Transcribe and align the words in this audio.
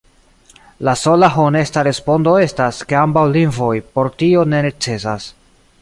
La 0.87 0.93
sola 1.01 1.29
honesta 1.43 1.83
respondo 1.87 2.33
estas, 2.47 2.81
ke 2.93 2.99
ambaŭ 3.05 3.29
lingvoj 3.37 3.73
por 3.99 4.11
tio 4.23 4.49
ne 4.57 4.65
necesas. 4.69 5.31